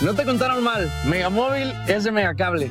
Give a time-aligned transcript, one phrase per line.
[0.00, 2.70] No te contaron mal, Megamóvil es de Megacable.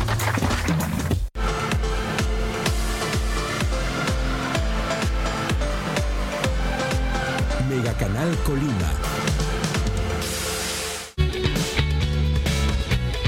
[8.45, 8.91] Colima.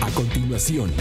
[0.02, 0.92] A continuación.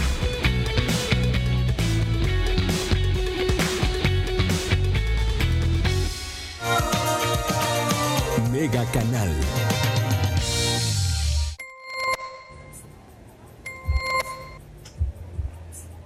[8.51, 9.31] Mega Canal.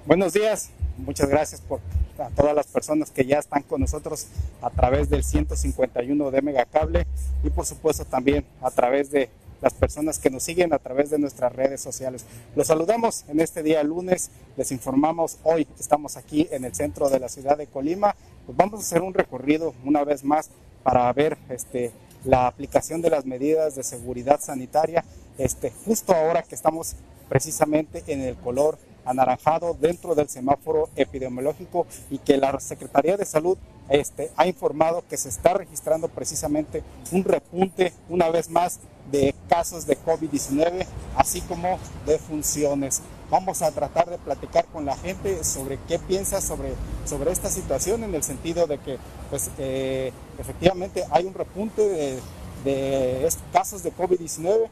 [0.06, 1.82] Buenos días, muchas gracias por
[2.20, 4.28] a todas las personas que ya están con nosotros
[4.62, 7.08] a través del 151 de Megacable
[7.44, 9.30] y por supuesto también a través de
[9.62, 12.26] las personas que nos siguen a través de nuestras redes sociales.
[12.56, 17.20] Los saludamos en este día lunes, les informamos hoy, estamos aquí en el centro de
[17.20, 20.50] la ciudad de Colima, pues vamos a hacer un recorrido una vez más
[20.84, 21.92] para ver este,
[22.24, 25.04] la aplicación de las medidas de seguridad sanitaria,
[25.38, 26.96] este, justo ahora que estamos
[27.30, 33.58] precisamente en el color anaranjado dentro del semáforo epidemiológico y que la Secretaría de Salud
[33.90, 38.80] este, ha informado que se está registrando precisamente un repunte una vez más
[39.12, 43.02] de casos de COVID-19, así como de funciones.
[43.30, 46.74] Vamos a tratar de platicar con la gente sobre qué piensa sobre,
[47.06, 48.98] sobre esta situación en el sentido de que
[49.30, 52.20] pues, eh, efectivamente hay un repunte de,
[52.64, 54.68] de casos de COVID-19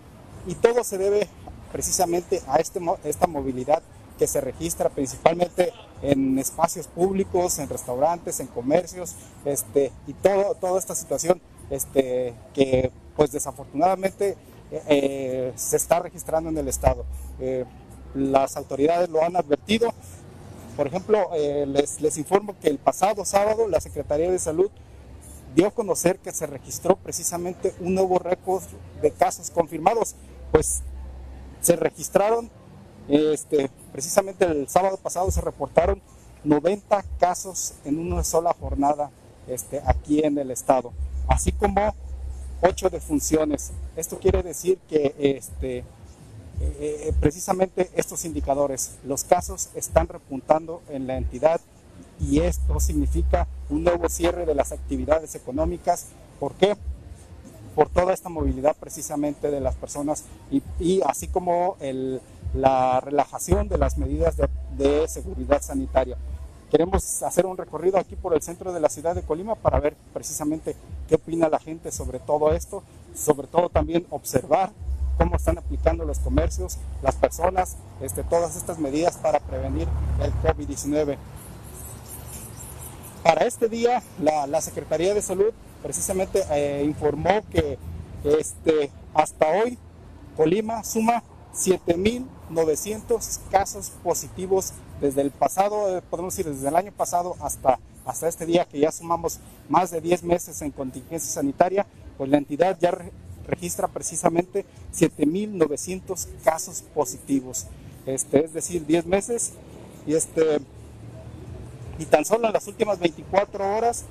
[0.48, 1.28] y todo se debe
[1.72, 3.82] precisamente a este, esta movilidad
[4.18, 5.72] que se registra principalmente
[6.02, 9.16] en espacios públicos, en restaurantes, en comercios,
[9.46, 14.38] este, y todo, toda esta situación este, que pues desafortunadamente
[14.72, 17.06] eh, eh, se está registrando en el Estado.
[17.40, 17.66] Eh,
[18.14, 19.94] las autoridades lo han advertido.
[20.78, 21.30] Por ejemplo,
[21.68, 24.70] les, les informo que el pasado sábado la Secretaría de Salud
[25.56, 28.62] dio a conocer que se registró precisamente un nuevo récord
[29.02, 30.16] de casos confirmados,
[30.52, 30.82] pues
[31.62, 32.52] se registraron
[33.08, 36.02] este, precisamente el sábado pasado se reportaron
[36.44, 39.12] 90 casos en una sola jornada
[39.48, 40.92] este, aquí en el estado,
[41.28, 41.94] así como
[42.62, 43.72] 8 defunciones.
[43.96, 45.84] Esto quiere decir que este,
[46.62, 51.62] eh, precisamente estos indicadores, los casos están repuntando en la entidad
[52.20, 56.08] y esto significa un nuevo cierre de las actividades económicas.
[56.40, 56.76] ¿Por qué?
[57.76, 60.24] Por toda esta movilidad precisamente de las personas
[60.80, 62.22] y así como el,
[62.56, 66.18] la relajación de las medidas de, seguridad sanitaria.
[66.72, 69.96] Queremos hacer un recorrido aquí por el centro de la ciudad de Colima para ver
[70.14, 70.76] precisamente
[71.08, 72.84] qué opina la gente sobre todo esto,
[73.14, 74.72] sobre todo también observar
[75.18, 79.88] cómo están aplicando los comercios, las personas, este, todas estas medidas para prevenir
[80.22, 81.18] el COVID-19.
[83.24, 85.52] Para este día, la, Secretaría de Salud
[85.82, 87.78] precisamente eh, informó que
[88.24, 89.78] este, hasta hoy
[90.36, 91.24] Colima suma
[91.56, 98.28] 7.900 casos positivos desde el pasado, eh, podemos decir desde el año pasado hasta, hasta
[98.28, 99.40] este día que ya sumamos
[99.70, 101.86] más de 10 meses en contingencia sanitaria,
[102.18, 102.98] pues la entidad ya
[103.48, 107.68] registra precisamente 7.900 casos positivos,
[108.06, 109.54] este, es decir, 10 meses
[110.06, 110.60] y este
[111.98, 114.04] y tan solo en las últimas 24 horas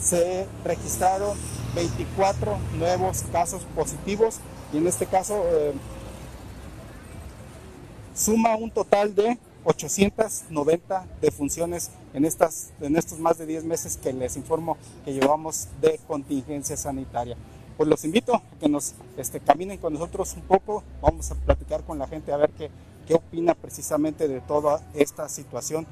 [0.00, 1.36] se registraron
[1.74, 4.38] 24 nuevos casos positivos
[4.72, 5.72] y en este caso eh,
[8.18, 14.12] suma un total de 890 defunciones en, estas, en estos más de 10 meses que
[14.12, 17.36] les informo que llevamos de contingencia sanitaria.
[17.76, 21.84] Pues los invito a que nos este, caminen con nosotros un poco, vamos a platicar
[21.84, 22.70] con la gente a ver qué,
[23.06, 25.86] qué opina precisamente de toda esta situación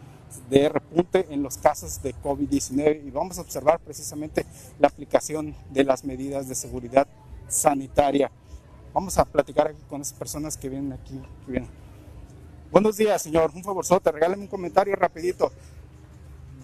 [0.50, 4.44] de repunte en los casos de COVID-19 y vamos a observar precisamente
[4.80, 7.06] la aplicación de las medidas de seguridad
[7.46, 8.32] sanitaria.
[8.92, 11.85] Vamos a platicar con esas personas que vienen aquí, que vienen.
[12.70, 13.52] Buenos días, señor.
[13.54, 15.52] Un favorzote, regálame un comentario rapidito.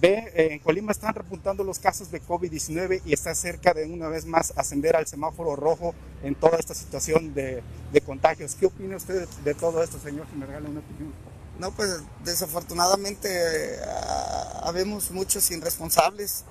[0.00, 4.08] Ve, eh, en Colima están repuntando los casos de COVID-19 y está cerca de una
[4.08, 5.94] vez más ascender al semáforo rojo
[6.24, 7.62] en toda esta situación de,
[8.04, 8.56] contagios.
[8.56, 10.26] ¿Qué opina usted de todo esto, señor?
[10.28, 11.12] Si me regala una opinión.
[11.60, 16.44] No, pues desafortunadamente ah, habemos muchos irresponsables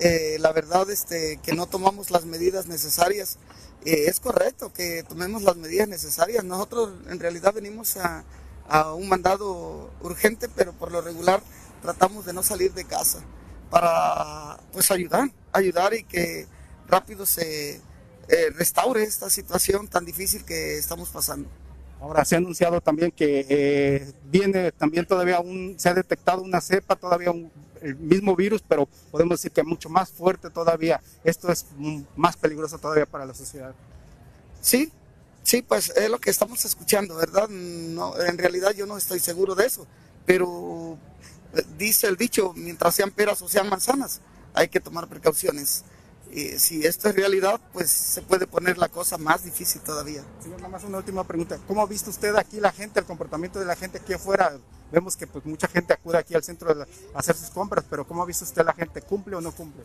[0.00, 3.38] eh, la verdad este, que no tomamos las medidas necesarias.
[3.84, 6.42] Eh, es correcto que tomemos las medidas necesarias.
[6.42, 8.24] Nosotros en realidad venimos a,
[8.68, 11.42] a un mandado urgente, pero por lo regular
[11.82, 13.20] tratamos de no salir de casa
[13.70, 16.46] para pues ayudar, ayudar y que
[16.86, 17.80] rápido se
[18.28, 21.48] eh, restaure esta situación tan difícil que estamos pasando.
[22.00, 26.60] Ahora se ha anunciado también que eh, viene también todavía un, se ha detectado una
[26.60, 27.50] cepa, todavía un,
[27.80, 31.00] el mismo virus, pero podemos decir que mucho más fuerte todavía.
[31.22, 31.66] Esto es
[32.16, 33.74] más peligroso todavía para la sociedad.
[34.60, 34.90] Sí,
[35.44, 37.48] sí, pues es lo que estamos escuchando, ¿verdad?
[37.48, 39.86] No, en realidad yo no estoy seguro de eso,
[40.26, 40.98] pero
[41.54, 44.20] eh, dice el dicho, mientras sean peras o sean manzanas,
[44.54, 45.84] hay que tomar precauciones.
[46.32, 50.24] Y si esto es realidad, pues se puede poner la cosa más difícil todavía.
[50.42, 51.60] Señor, nada más una última pregunta.
[51.68, 54.58] ¿Cómo ha visto usted aquí la gente, el comportamiento de la gente aquí afuera?
[54.90, 58.22] Vemos que pues mucha gente acude aquí al centro a hacer sus compras, pero ¿cómo
[58.22, 59.00] ha visto usted la gente?
[59.02, 59.84] ¿Cumple o no cumple?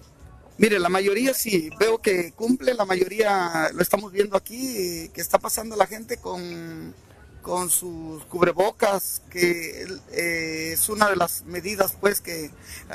[0.60, 5.40] Mire, la mayoría sí, veo que cumple, la mayoría lo estamos viendo aquí, que está
[5.40, 6.94] pasando la gente con,
[7.42, 12.52] con sus cubrebocas, que eh, es una de las medidas pues que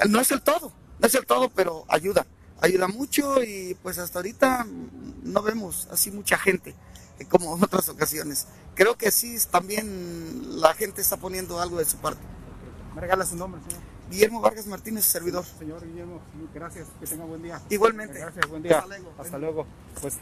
[0.09, 2.27] no es el todo, no es el todo, pero ayuda
[2.61, 4.67] ayuda mucho y pues hasta ahorita
[5.23, 6.75] no vemos así mucha gente
[7.19, 8.47] eh, como en otras ocasiones.
[8.75, 12.23] Creo que sí, también la gente está poniendo algo de su parte.
[12.95, 13.94] Me regala su nombre, señor.
[14.11, 15.45] Guillermo Vargas Martínez, servidor.
[15.59, 16.21] Señor Guillermo,
[16.55, 17.61] gracias, que tenga buen día.
[17.71, 18.19] Igualmente.
[18.19, 18.85] Gracias, buen día.
[19.19, 19.67] Hasta luego.
[20.01, 20.19] Pues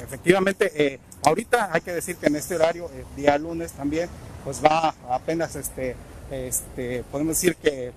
[0.00, 4.08] efectivamente, eh, ahorita hay que decir que en este horario, eh, día lunes también,
[4.44, 5.96] pues va apenas, este,
[6.30, 7.92] este, podemos decir que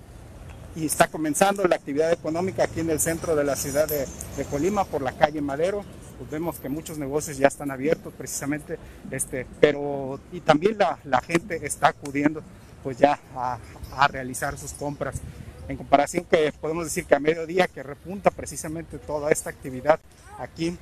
[0.76, 4.06] y está comenzando la actividad económica aquí en el centro de la ciudad de,
[4.50, 5.82] Colima por la calle Madero.
[6.18, 8.78] Pues vemos que muchos negocios ya están abiertos precisamente,
[9.10, 12.42] este, pero y también la, la gente está acudiendo
[12.82, 13.58] pues ya a,
[13.96, 15.20] a, realizar sus compras.
[15.68, 19.98] En comparación que podemos decir que a mediodía que repunta precisamente toda esta actividad
[20.38, 20.78] aquí,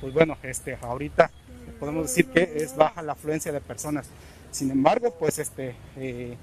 [0.00, 1.30] pues bueno, este, ahorita
[1.78, 4.06] podemos decir que es baja la afluencia de personas.
[4.50, 6.36] Sin embargo, pues este, eh,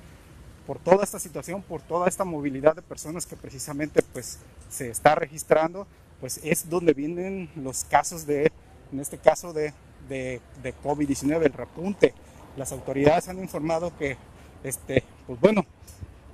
[0.66, 4.40] por toda esta situación, por toda esta movilidad de personas que precisamente pues
[4.70, 5.88] se está registrando,
[6.20, 8.52] pues es donde vienen los casos de,
[8.92, 9.74] en este caso de,
[10.08, 12.14] de, de COVID-19, el repunte.
[12.58, 14.18] Las autoridades han informado que,
[14.64, 15.66] este, pues bueno,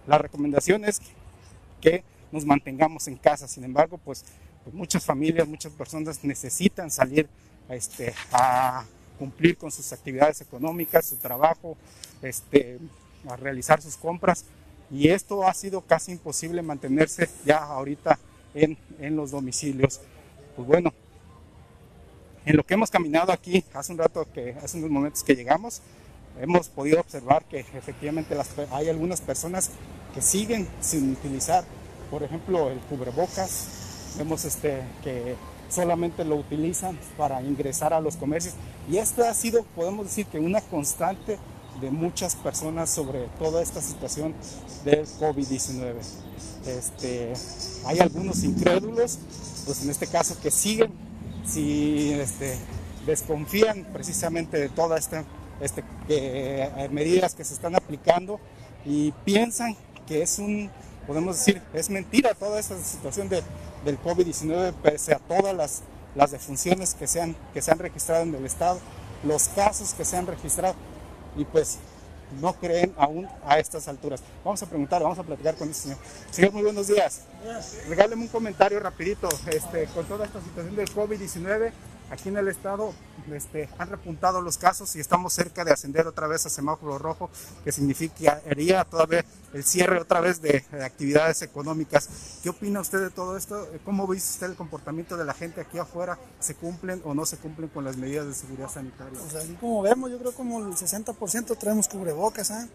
[0.07, 1.01] la recomendación es
[1.81, 3.47] que nos mantengamos en casa.
[3.47, 4.25] Sin embargo, pues,
[4.63, 7.27] pues muchas familias, muchas personas necesitan salir
[7.69, 8.85] este, a
[9.17, 11.77] cumplir con sus actividades económicas, su trabajo,
[12.21, 12.79] este,
[13.27, 14.45] a realizar sus compras
[14.91, 18.19] y esto ha sido casi imposible mantenerse ya ahorita
[18.53, 20.01] en, en los domicilios.
[20.55, 20.93] Pues bueno,
[22.45, 25.81] en lo que hemos caminado aquí, hace un rato que, hace unos momentos que llegamos,
[26.39, 28.35] hemos podido observar que efectivamente
[28.71, 29.71] hay algunas personas
[30.13, 31.63] que siguen sin utilizar,
[32.09, 34.13] por ejemplo, el cubrebocas.
[34.17, 35.35] Vemos este, que
[35.69, 38.53] solamente lo utilizan para ingresar a los comercios.
[38.89, 41.37] Y esto ha sido, podemos decir que una constante
[41.81, 44.33] de muchas personas sobre toda esta situación
[44.85, 45.95] del COVID-19.
[46.65, 47.33] Este,
[47.85, 49.19] hay algunos incrédulos,
[49.65, 50.91] pues en este caso que siguen,
[51.45, 52.57] si este,
[53.05, 55.25] desconfían precisamente de todas estas
[55.59, 58.39] este, eh, medidas que se están aplicando
[58.85, 59.75] y piensan
[60.07, 60.69] que es un,
[61.07, 63.41] podemos decir, es mentira toda esta situación de,
[63.83, 65.81] del COVID-19 pese a todas las,
[66.15, 68.79] las defunciones que se, han, que se han registrado en el Estado,
[69.23, 70.75] los casos que se han registrado
[71.35, 71.79] y pues
[72.41, 74.21] no creen aún a estas alturas.
[74.43, 75.97] Vamos a preguntar, vamos a platicar con este señor.
[76.31, 77.21] Señor, muy buenos días.
[77.87, 79.29] Regáleme un comentario rapidito.
[79.47, 81.71] Este, con toda esta situación del COVID-19,
[82.09, 82.93] aquí en el estado
[83.31, 87.29] este, han repuntado los casos y estamos cerca de ascender otra vez a semáforo rojo,
[87.63, 92.09] que significaría todavía el cierre otra vez de, actividades económicas.
[92.43, 93.67] ¿Qué opina usted de todo esto?
[93.83, 96.19] ¿Cómo ve usted el comportamiento de la gente aquí afuera?
[96.39, 99.19] ¿Se cumplen o no se cumplen con las medidas de seguridad sanitaria?
[99.19, 102.69] Pues así como vemos, yo creo como el 60% traemos cubrebocas, ¿eh?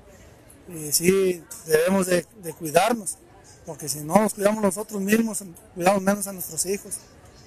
[0.69, 2.25] Y sí, debemos de,
[2.59, 3.19] cuidarnos,
[3.67, 5.43] porque si no nos cuidamos nosotros mismos,
[5.75, 6.99] cuidamos menos a nuestros hijos.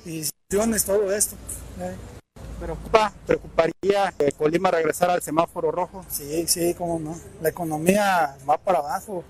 [0.05, 0.27] Y
[0.85, 1.35] todo esto.
[2.59, 6.05] ¿Preocupa, ¿Preocuparía que Colima regresara al semáforo rojo?
[6.09, 7.19] Sí, sí, cómo no.
[7.41, 9.23] La economía va para abajo.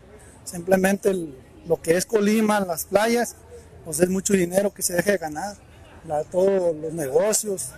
[0.44, 1.14] Simplemente
[1.66, 3.36] lo que es Colima, las playas,
[3.86, 5.56] pues es mucho dinero que se deje de ganar.
[6.32, 7.70] todos los negocios,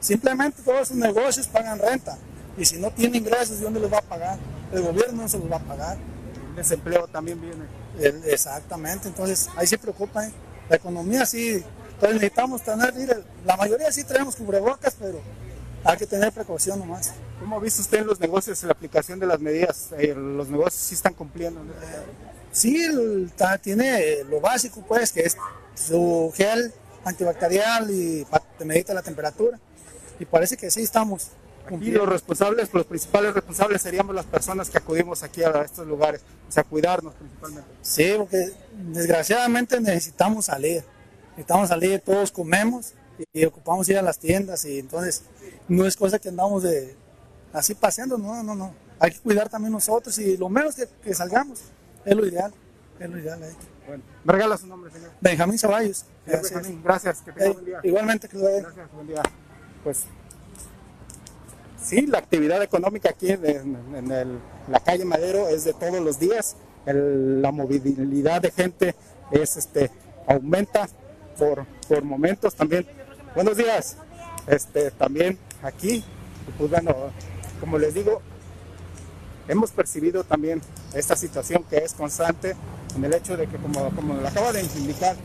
[0.00, 2.16] simplemente todos esos negocios pagan renta.
[2.56, 4.38] Y si no tiene ingresos, ¿de dónde los va a pagar?
[4.72, 5.98] El gobierno no se los va a pagar.
[6.50, 7.64] El desempleo también viene.
[8.26, 10.26] exactamente, entonces ahí se preocupa.
[10.26, 10.32] ¿eh?
[10.68, 11.62] La economía sí
[11.98, 15.20] entonces necesitamos tener, la mayoría sí traemos cubrebocas, pero
[15.82, 17.12] hay que tener precaución nomás.
[17.40, 19.88] ¿Cómo ha visto usted en los negocios la aplicación de las medidas?
[19.98, 21.62] Eh, ¿Los negocios sí están cumpliendo?
[21.62, 21.72] ¿no?
[22.52, 25.36] Sí, el- ta- tiene lo básico, pues, que es
[25.74, 26.72] su gel
[27.04, 28.26] antibacterial y
[28.58, 29.58] te medita la temperatura.
[30.20, 31.28] Y parece que sí estamos
[31.80, 36.22] Y los responsables, los principales responsables seríamos las personas que acudimos aquí a estos lugares,
[36.48, 37.68] o sea, cuidarnos principalmente.
[37.82, 40.82] Sí, porque desgraciadamente necesitamos salir.
[41.38, 42.94] Necesitamos salir, todos comemos
[43.32, 45.22] y, ocupamos ir a las tiendas y entonces
[45.68, 46.96] no es cosa que andamos de
[47.52, 48.74] así paseando, no, no, no.
[48.98, 51.60] Hay que cuidar también nosotros y lo menos que, que salgamos
[52.04, 52.52] es lo ideal,
[52.98, 53.52] es lo ideal ahí.
[53.86, 55.10] Bueno, me regala su nombre, señor.
[55.20, 56.06] Benjamín Ceballos.
[56.26, 56.52] Gracias.
[56.54, 57.80] Benjamín, gracias, que tenga Eh, buen día.
[57.84, 58.60] igualmente que lo vaya.
[58.62, 59.22] Gracias, buen día.
[59.84, 60.04] Pues
[61.80, 66.00] sí, la actividad económica aquí en, en- en el- la calle Madero es de todos
[66.00, 66.56] los días.
[66.84, 68.96] El- la movilidad de gente
[69.30, 69.88] es este
[70.26, 70.88] aumenta
[71.38, 71.66] por,
[72.02, 72.86] momentos también.
[73.34, 73.96] Buenos días.
[74.46, 76.04] Este también aquí,
[76.56, 76.94] pues bueno,
[77.60, 78.20] como les digo,
[79.46, 80.60] hemos percibido también
[80.94, 82.56] esta situación que es constante
[82.96, 85.16] en el hecho de que como, como lo acaba de indicar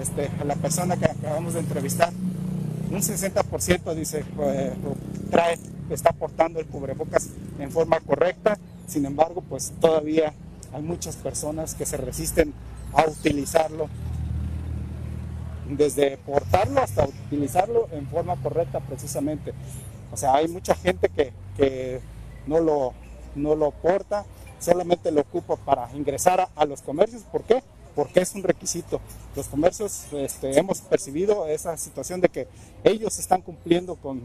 [0.00, 2.12] este, la persona que acabamos de entrevistar,
[2.90, 4.72] un 60% dice eh,
[5.30, 5.58] trae,
[5.90, 10.32] está portando el cubrebocas en forma correcta, sin embargo, pues todavía
[10.72, 12.52] hay muchas personas que se resisten
[12.92, 13.88] a utilizarlo,
[15.76, 19.52] desde portarlo hasta utilizarlo en forma correcta precisamente.
[20.12, 22.00] O sea, hay mucha gente que, que
[22.46, 22.92] no, lo,
[23.34, 24.24] no lo porta,
[24.58, 27.22] solamente lo ocupa para ingresar a, a los comercios.
[27.22, 27.62] ¿Por qué?
[27.94, 29.00] Porque es un requisito.
[29.36, 32.48] Los comercios este, hemos percibido esa situación de que
[32.84, 34.20] ellos están cumpliendo con,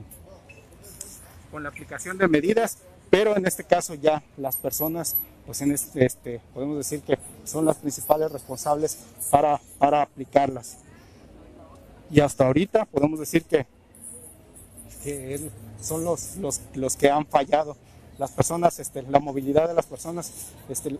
[1.52, 6.06] con la aplicación de medidas, pero en este caso ya las personas, pues en este,
[6.06, 8.98] este, podemos decir que son las principales responsables
[9.30, 10.78] para, para aplicarlas.
[12.12, 13.66] Y hasta ahorita podemos decir que,
[15.04, 15.50] que
[15.82, 17.76] son los, los, los que han fallado.
[18.18, 20.32] Las personas, este, la movilidad de las personas
[20.70, 20.98] este,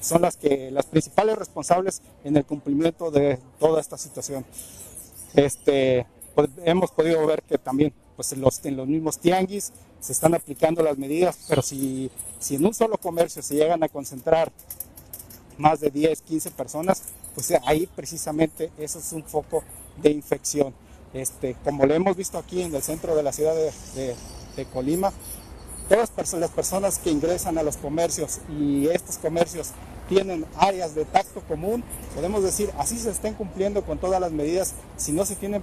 [0.00, 4.44] son las, que, las principales responsables en el cumplimiento de toda esta situación.
[5.34, 10.12] Este, pues, hemos podido ver que también pues, en, los, en los mismos tianguis se
[10.12, 14.52] están aplicando las medidas, pero si, si en un solo comercio se llegan a concentrar
[15.56, 17.02] más de 10, 15 personas,
[17.34, 19.64] pues ahí precisamente eso es un foco
[20.02, 20.74] de infección.
[21.12, 24.16] Este, como lo hemos visto aquí en el centro de la ciudad de,
[24.72, 25.12] Colima,
[25.88, 29.72] todas las personas que ingresan a los comercios y estos comercios
[30.08, 31.82] tienen áreas de tacto común,
[32.14, 35.62] podemos decir, así se estén cumpliendo con todas las medidas, si no se tiene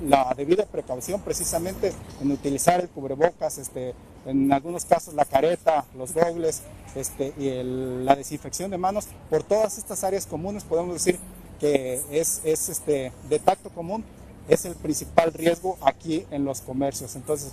[0.00, 3.94] la debida precaución precisamente en utilizar el cubrebocas, este,
[4.26, 6.62] en algunos casos la careta, los dobles
[6.94, 7.62] este, y
[8.04, 11.18] la desinfección de manos, por todas estas áreas comunes podemos decir
[11.60, 14.04] que es, es este, de tacto común,
[14.48, 17.16] es el principal riesgo aquí en los comercios.
[17.16, 17.52] Entonces,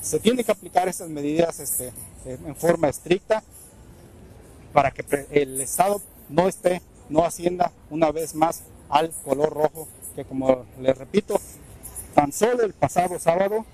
[0.00, 1.92] se tienen que aplicar estas medidas este,
[2.24, 3.42] en forma estricta
[4.72, 10.24] para que el Estado no esté, no ascienda una vez más al color rojo, que
[10.24, 11.40] como les repito,
[12.14, 13.64] tan solo el pasado sábado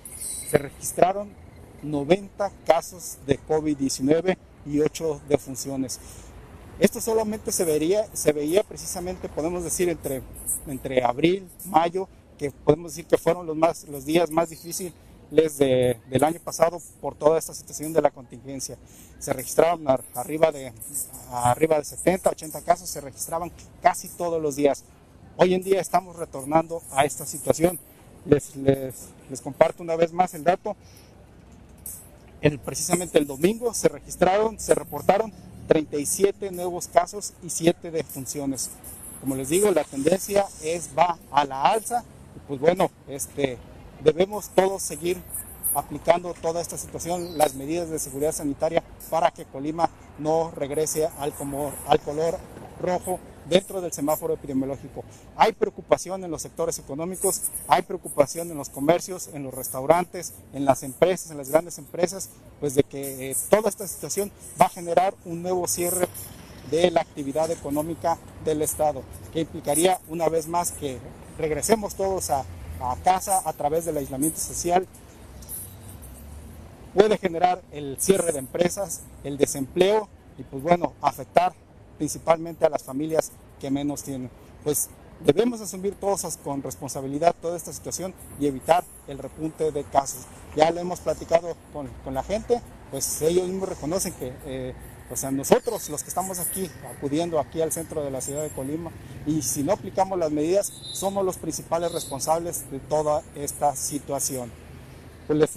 [0.50, 1.28] se registraron
[1.82, 4.36] 90 casos de COVID-19
[4.66, 5.98] y 8 defunciones.
[6.82, 10.20] Esto solamente se vería, se veía precisamente, podemos decir, entre,
[10.66, 14.92] entre abril, mayo, que podemos decir que fueron los, más, los días más difíciles
[15.30, 18.76] de- del año pasado por toda esta situación de la contingencia.
[19.20, 20.72] Se registraron ar- arriba de,
[21.30, 24.82] arriba de 70, 80 casos, se registraban casi todos los días.
[25.36, 27.78] Hoy en día estamos retornando a esta situación.
[28.26, 28.94] Les, les,
[29.30, 30.74] les comparto una vez más el dato.
[32.40, 35.32] El- precisamente el domingo se registraron, se reportaron
[35.68, 38.70] 37 nuevos casos y 7 defunciones.
[39.20, 42.04] Como les digo, la tendencia es va a la alza
[42.48, 43.56] pues bueno, este,
[44.02, 45.16] debemos todos seguir
[45.74, 49.88] aplicando toda esta situación, las medidas de seguridad sanitaria para que Colima
[50.18, 52.38] no regrese al, como- al color
[52.80, 55.04] rojo dentro del semáforo epidemiológico.
[55.36, 60.64] Hay preocupación en los sectores económicos, hay preocupación en los comercios, en los restaurantes, en
[60.64, 62.30] las empresas, en las grandes empresas,
[62.60, 64.30] pues de que eh, toda esta situación
[64.60, 66.08] va a generar un nuevo cierre
[66.70, 70.98] de la actividad económica del Estado, que implicaría una vez más que
[71.38, 72.44] regresemos todos a,
[72.80, 74.86] a casa a través del aislamiento social,
[76.94, 80.08] puede generar el cierre de empresas, el desempleo
[80.38, 81.52] y pues bueno, afectar
[81.98, 84.30] principalmente a las familias que menos tienen.
[84.64, 84.88] Pues
[85.24, 90.24] debemos asumir todos con responsabilidad toda esta situación y evitar el repunte de casos.
[90.56, 94.74] Ya lo hemos platicado con, con la gente, pues ellos mismos reconocen que eh,
[95.12, 98.48] o sea, nosotros los que estamos aquí, acudiendo aquí al centro de la ciudad de
[98.48, 98.90] Colima,
[99.26, 104.50] y si no aplicamos las medidas, somos los principales responsables de toda esta situación.
[105.26, 105.50] pues les,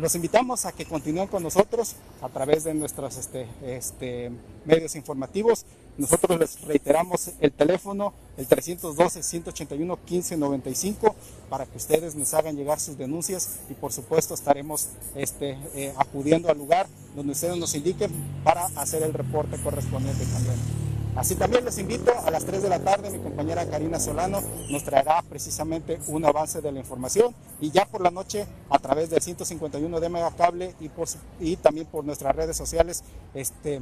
[0.00, 4.30] los invitamos a que continúen con nosotros a través de nuestros este, este,
[4.64, 5.64] medios informativos.
[5.96, 11.14] Nosotros les reiteramos el teléfono, el 312-181-1595,
[11.50, 16.48] para que ustedes nos hagan llegar sus denuncias y por supuesto estaremos este, eh, acudiendo
[16.48, 16.86] al lugar
[17.16, 18.12] donde ustedes nos indiquen
[18.44, 20.87] para hacer el reporte correspondiente también.
[21.16, 24.84] Así también les invito a las 3 de la tarde, mi compañera Karina Solano nos
[24.84, 29.20] traerá precisamente un avance de la información y ya por la noche a través del
[29.20, 31.08] 151 de Megacable y, por,
[31.40, 33.02] y también por nuestras redes sociales,
[33.34, 33.80] este,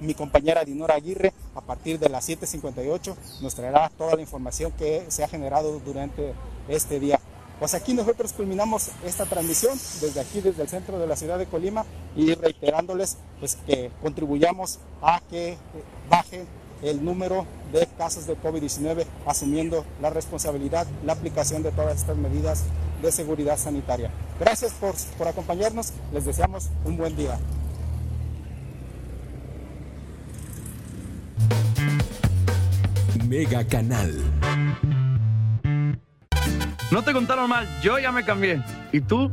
[0.00, 5.04] mi compañera Dinora Aguirre a partir de las 7.58 nos traerá toda la información que
[5.08, 6.34] se ha generado durante
[6.68, 7.20] este día.
[7.62, 11.46] Pues aquí nosotros culminamos esta transmisión desde aquí, desde el centro de la ciudad de
[11.46, 15.56] Colima y reiterándoles pues que contribuyamos a que
[16.10, 16.44] baje
[16.82, 22.64] el número de casos de COVID-19 asumiendo la responsabilidad, la aplicación de todas estas medidas
[23.00, 24.10] de seguridad sanitaria.
[24.40, 27.38] Gracias por, por acompañarnos, les deseamos un buen día.
[33.28, 34.20] Mega Canal.
[36.92, 38.60] No te contaron mal, yo ya me cambié.
[38.92, 39.32] ¿Y tú?